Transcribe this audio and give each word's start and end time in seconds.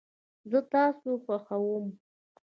زه 0.49 0.59
تاسو 0.71 1.09
خوښوم 1.23 1.85